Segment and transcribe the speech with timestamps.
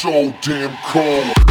[0.00, 1.49] so damn cold.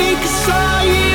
[0.00, 1.09] because I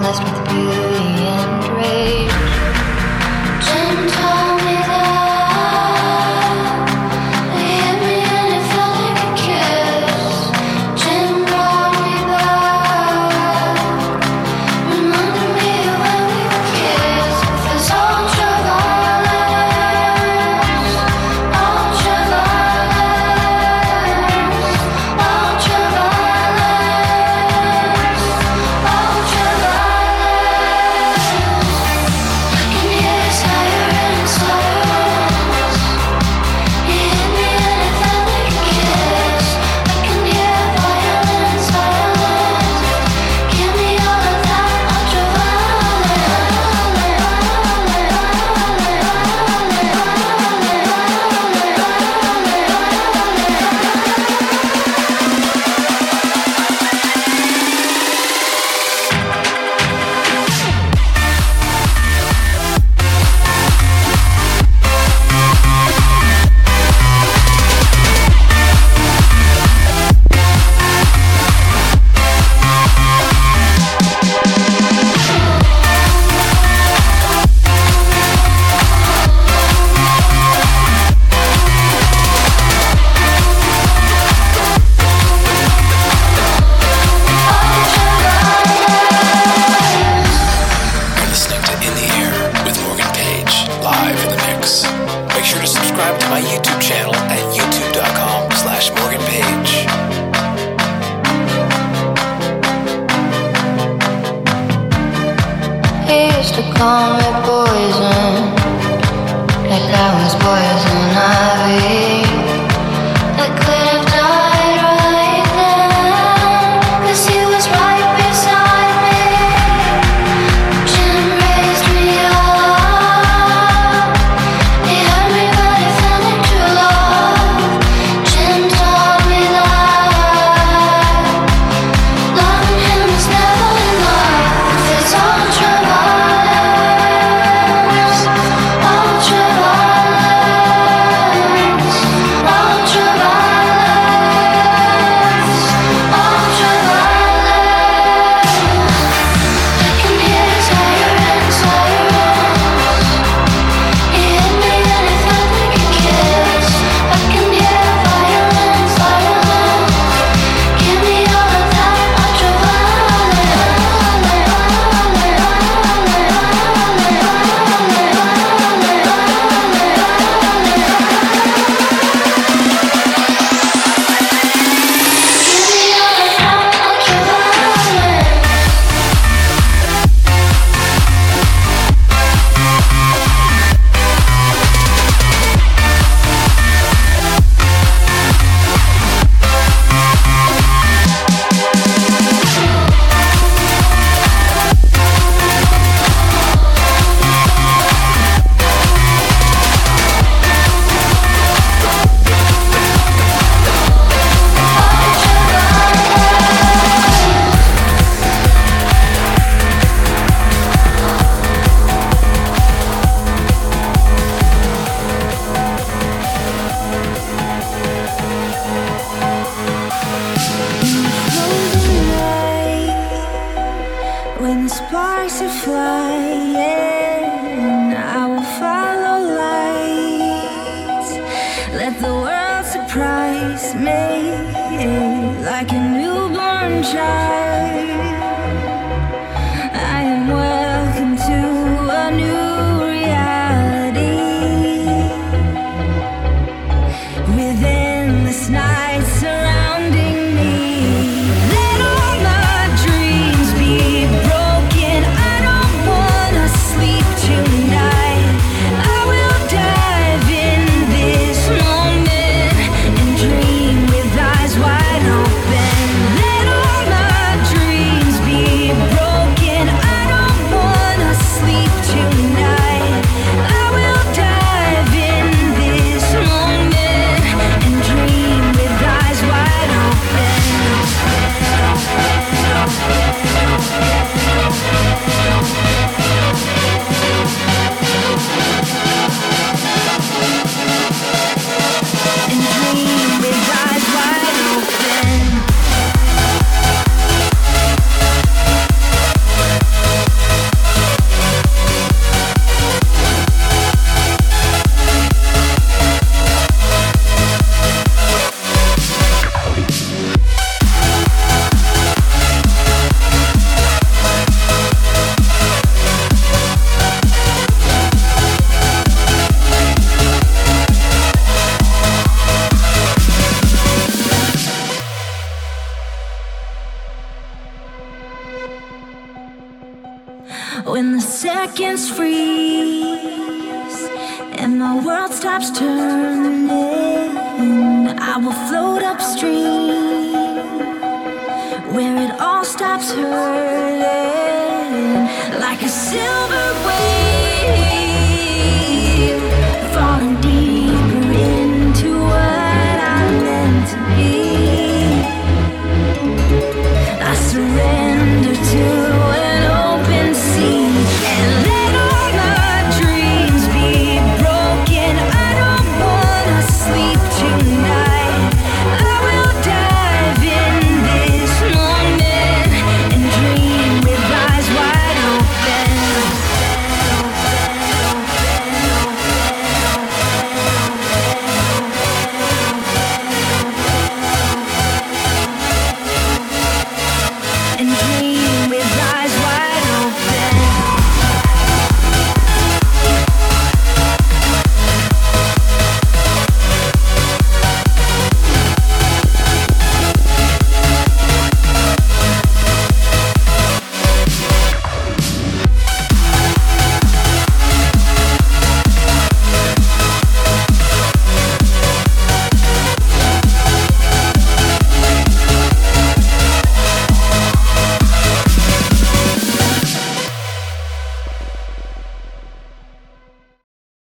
[0.00, 0.79] blessed with you.